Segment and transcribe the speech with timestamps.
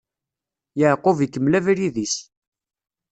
[0.79, 2.15] Yeɛqub ikemmel abrid-is.